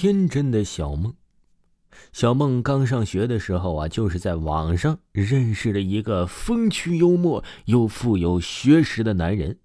[0.00, 1.14] 天真的小梦。
[2.10, 9.58] 小梦刚上学的时候啊，就是在网上认识了一个风趣幽默又富有学识的男人。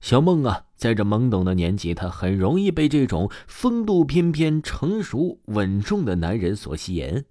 [0.00, 7.24] 小梦啊，在这懵懂的年纪，她很容易被这种风度翩翩、成熟稳重的男人所吸引。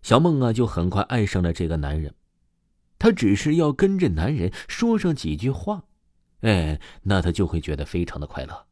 [0.00, 2.14] 小梦啊，就很快爱上了这个男人。
[2.98, 5.82] 她只是要跟这男人说上几句话，
[6.40, 8.67] 哎，那她就会觉得非常的快乐。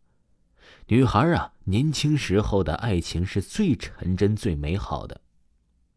[0.88, 5.20] 女孩啊，年轻时候的爱情是最纯真、最美好的。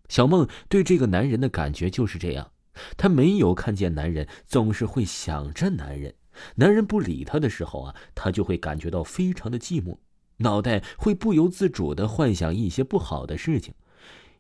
[0.08, 2.52] 小梦对这个男人的感觉就是这样，
[2.98, 6.16] 她没有看见男人，总是会想着男人。
[6.56, 10.00] 男人不理她的时候啊，她就会感觉到非常的寂寞，
[10.38, 13.76] 脑袋会不由自主的幻想一些不好的事情。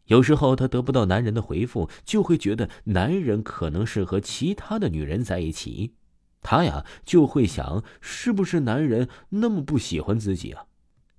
[0.05, 5.93] 有时候她得不到男人的回复，就会觉得男人可能是和其他的女人在一起。
[6.41, 10.65] 她呀就会想，是不是男人那么不喜欢自己啊？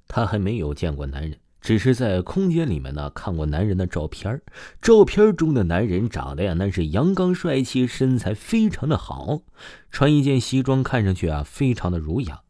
[0.08, 4.40] 她还没有见过男人，只是在空间里面呢看过男人的照片
[4.80, 9.42] 照片中的男人长得呀那是阳刚帅气，身材非常的好，
[9.90, 12.42] 穿一件西装看上去啊非常的儒雅。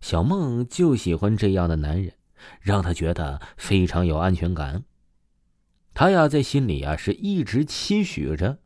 [0.00, 2.12] 小梦就喜欢这样的男人，
[2.60, 4.84] 让她觉得非常有安全感。
[5.94, 8.58] 她呀在心里啊是一直期许着。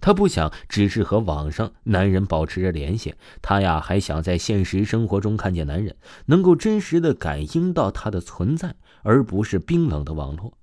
[0.00, 10.56] 她不想只是和网上男人保持着联系，她呀还想在现实生活中看见男人，能够真实的感应到他的存在，而不是冰冷的网络。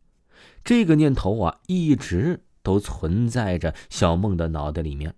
[0.63, 5.13] 这个念头啊，一直都存在着小梦的脑袋里面，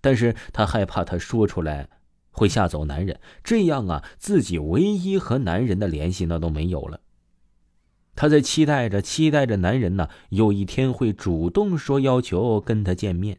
[0.00, 1.88] 但是她害怕她说出来
[2.30, 7.00] 会吓走男人，这样啊，自己唯一和男人的联系那都没有了。
[8.20, 13.38] 她在期待着，期待着男人呢，有一天会主动说要求跟她见面。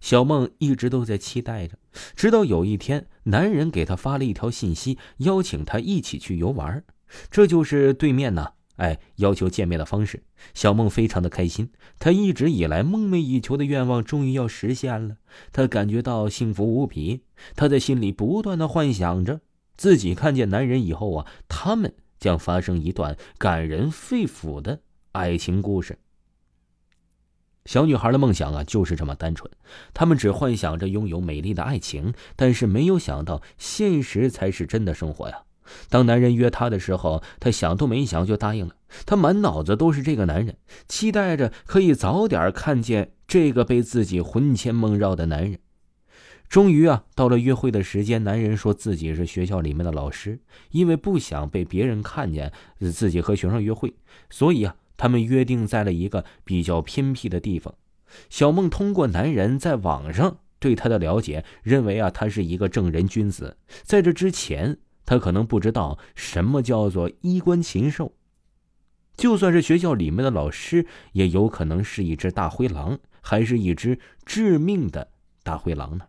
[0.00, 1.78] 小梦一直都在期待着，
[2.16, 6.82] 直到有一天，男人给她发了一条信息，邀请她一起去游玩。
[7.30, 10.24] 这就是对面呢，哎，要求见面的方式。
[10.54, 15.18] 小梦非常的开心，她一直以来梦寐以求的愿望终于要实现了，
[15.52, 17.20] 她感觉到幸福无比。
[17.54, 19.40] 她在心里不断的幻想着，
[19.76, 21.94] 自己看见男人以后啊，他们。
[22.20, 25.98] 将发生一段感人肺腑的爱情故事。
[27.66, 29.50] 小女孩的梦想啊，就是这么单纯。
[29.92, 35.42] 她们只幻想着拥有美丽的爱情，但是没有想到现实才是真的生活呀。
[35.88, 38.74] 当男人约她的时候，她想都没想就答应了。
[39.06, 40.56] 她满脑子都是这个男人，
[40.88, 45.60] 期待着可以早点看见这个被自己魂牵梦绕的男人。
[46.50, 48.24] 终于啊，到了约会的时间。
[48.24, 50.40] 男人说自己是学校里面的老师，
[50.72, 52.52] 因为不想被别人看见
[52.92, 53.94] 自己和学生约会，
[54.28, 57.72] 所以啊，他们约定在了一个比较偏僻的地方。
[58.28, 63.56] 小梦通过男人在网上对他的了解，认为啊，他是一个正人君子。
[63.84, 68.16] 在这之前，他可能不知道什么叫做衣冠禽兽。
[69.16, 75.12] 就算是学校里面的老师，也有可能是一只大灰狼，还是一只致命的
[75.44, 76.06] 大灰狼呢？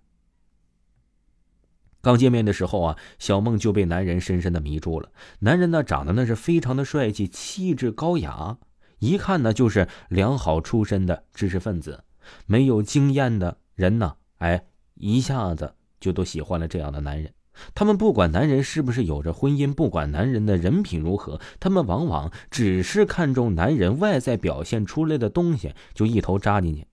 [2.01, 5.09] 刚见面的时候啊，小梦就被男人深深的迷住了。
[5.39, 8.57] 男人呢，长得那是非常的帅气，气质高雅，
[8.99, 12.03] 一看呢就是良好出身的知识分子。
[12.45, 14.63] 没有经验的人呢，哎，
[14.95, 17.31] 一下子就都喜欢了这样的男人。
[17.75, 26.87] 他们不管男人是不是有着婚姻，不管男人的人品如何，他们往往只是看重男人外在表现出来的东西，就一头扎进去。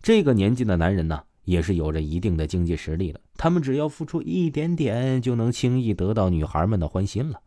[0.00, 1.24] 这个年纪的男人呢？
[1.46, 7.40] 也是有着一定的经济实力的，他们只要付出一点点，就能轻易得到女孩们的欢心了。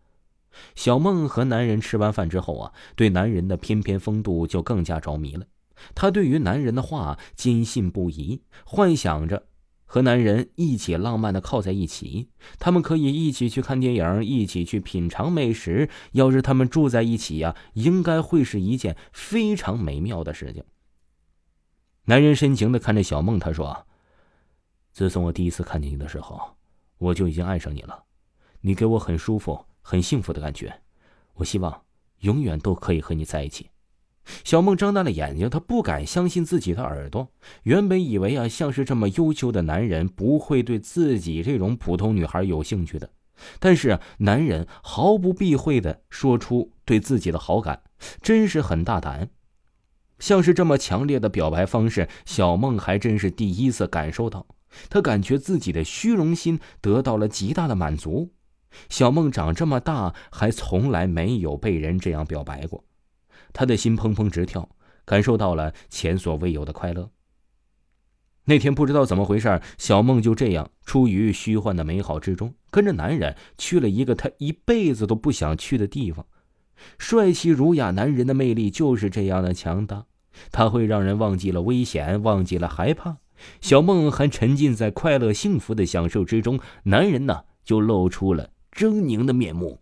[0.74, 5.46] 小梦和男人吃完饭之后啊，对男人的翩翩风度就更加着迷了。
[5.94, 9.44] 她对于男人的话坚信不疑，幻想着
[9.86, 15.90] 和男人一起浪漫的靠在一起，他们可以一起去看电影，一起去品尝美食。
[16.14, 20.64] 要是他们住在一起呀，应该会是一件非常美妙的事情。
[22.06, 23.86] 男人深情的看着小梦，他说。
[25.00, 26.58] 自从我第一次看见你的时候，
[26.98, 28.04] 我就已经爱上你了。
[28.60, 30.82] 你给我很舒服、很幸福的感觉。
[31.36, 31.84] 我希望
[32.20, 33.70] 永远都可以和你在一起。
[34.44, 37.30] 小梦张大了眼睛，她不敢相信自己的耳朵。
[37.64, 43.10] 原本以为啊，像是这么优秀的男人不会对自己这种普通女孩有兴趣的，
[43.58, 47.84] 但是男人毫不避讳的说出对自己的好感，
[48.22, 49.30] 真是很大胆。
[50.20, 54.46] 像是这么强烈的表白方式，小梦还真是第一次感受到。
[54.90, 58.34] 他感觉自己的虚荣心得到了极大的满足。
[58.88, 62.86] 小梦长这么大，还从来没有被人这样表白过，
[63.52, 64.70] 他的心砰砰直跳，
[65.06, 67.10] 感受到了前所未有的快乐。
[68.46, 76.26] 那天不知道怎么回事，小梦就这样处于虚幻的美好之中，跟着男人去了一个他一辈子都不想去的地方。
[76.98, 80.06] 帅气儒雅男人的魅力就是这样的强大，
[80.52, 83.18] 他会让人忘记了危险，忘记了害怕。
[83.62, 89.82] 小梦还沉浸在快乐幸福的享受之中，男人呢就露出了狰狞的面目。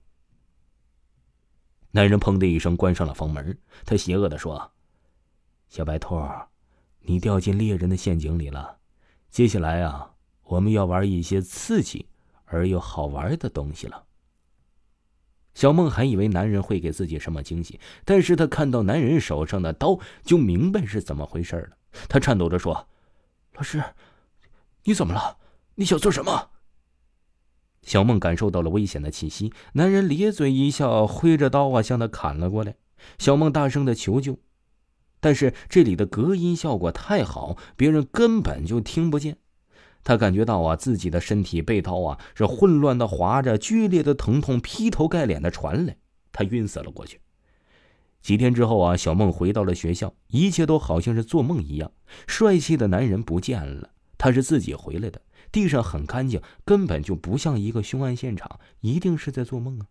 [1.92, 4.71] 男人砰的一声关上了房门，他邪恶的说
[5.68, 6.21] ：“小白兔，
[7.01, 8.77] 你掉进猎人的陷阱里了。
[9.31, 10.13] 接下来啊，
[10.44, 12.07] 我们要玩一些刺激
[12.45, 14.03] 而又好玩的东西了。”
[15.56, 21.77] 小梦还以为男人会给自己什么惊喜，但是他看到男人手上的刀，就明白是怎么回事了。
[22.07, 22.88] 他颤抖着说
[23.57, 23.83] ：“老师，
[24.83, 25.38] 你怎么了？
[25.75, 26.51] 你想做什么？”
[27.81, 32.75] 小梦感受到了危险的气息，男人咧嘴一笑，挥着刀啊向他砍了过来。
[33.18, 34.38] 小梦大声的求救，
[35.19, 39.38] 但是这里的隔音效果太好，别人根本就听不见。
[40.03, 45.98] 他感觉到啊，自己的身体被刀啊是混乱的划着，剧烈的疼痛劈头盖脸的传来，
[46.31, 47.19] 他晕死了过去。
[48.21, 51.91] 几天之后啊，小梦回到了学校，一切都好像是做梦一样。
[52.27, 55.21] 帅气的男人不见了，他是自己回来的，
[55.51, 59.87] 地上很干净，根本就不像一个凶案现场，一定是在做梦啊。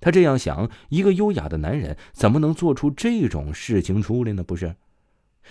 [0.00, 4.42] 他这样想，一个优雅的男人怎么能做出这种事情出来呢？
[4.42, 4.76] 不是，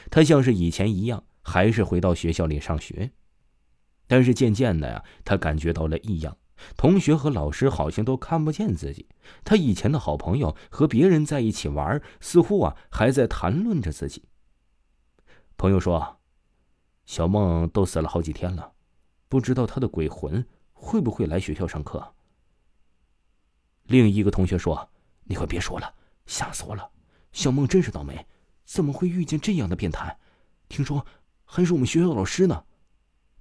[0.10, 3.12] 他像是以前一样，还是回到学校里上学。
[4.08, 6.36] 但是渐渐的呀，他感觉到了异样，
[6.76, 9.08] 同学和老师好像都看不见自己。
[9.44, 14.26] 他以前的好朋友和别人在一起玩，似乎啊还在谈论着自己。
[15.58, 16.20] 朋友说
[17.06, 18.74] ：“小梦都死了好几天了，
[19.28, 22.14] 不知道他的鬼魂会不会来学校上课。”
[23.84, 24.90] 另一个同学说
[25.26, 25.94] ：“你快别说了，
[26.26, 26.90] 吓死我了！
[27.32, 28.26] 小梦真是倒霉，
[28.64, 30.18] 怎么会遇见这样的变态？
[30.68, 31.06] 听说
[31.44, 32.64] 还是我们学校老师呢。”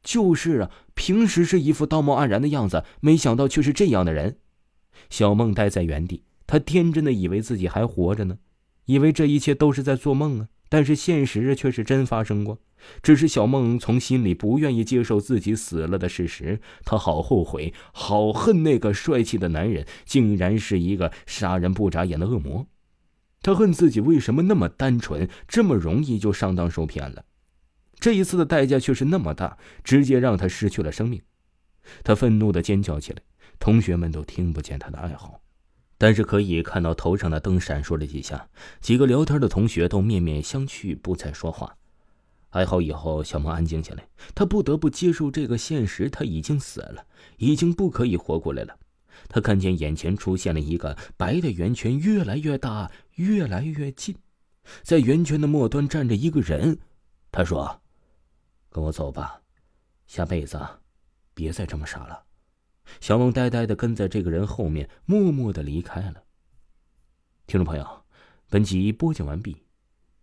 [0.03, 4.39] 就是啊，平时是一副道貌岸然的样子，没想到却是这样的人。
[5.11, 8.39] 小梦呆在原地，她天真的以为自己还活着呢，
[8.87, 10.49] 以为这一切都是在做梦啊。
[10.71, 12.59] 但是现实却是真发生过，
[13.03, 16.61] 只是小梦从心里不愿意接受自己死了的事实。
[16.85, 22.67] 她好后悔，好恨那个帅气的男人，竟然是一个杀人不眨眼的恶魔。
[23.41, 27.25] 她恨自己为什么那么单纯，这么容易就上当受骗了。
[27.99, 31.21] 这一次的代价却是那么大，直接让他失去了生命。
[32.05, 33.23] 他愤怒的尖叫起来，
[33.59, 35.41] 同学们都听不见他的哀嚎，
[35.97, 38.49] 但是可以看到头上的灯闪烁了几下。
[38.81, 41.75] 几个聊天的同学都面面相觑，不再说话。
[42.51, 47.05] 哀嚎以后，小梦安静下来，他不得不接受这个现实：他已经死了，
[47.39, 48.79] 已经不可以活过来了。
[49.29, 54.15] 他看见眼前出现了一个白的圆圈，越来越大，越来越近，
[54.83, 56.79] 在圆圈的末端站着一个人。
[57.33, 57.81] 他说。
[58.69, 59.43] 跟我走吧，
[60.07, 60.61] 下辈子
[61.35, 62.25] 别再这么傻了。
[63.01, 66.25] 小梦呆呆的跟在这个人后面，默默的离开了。
[67.47, 68.05] 听众朋友，
[68.49, 69.65] 本集播讲完毕，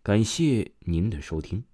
[0.02, 1.64] 感谢您的收听。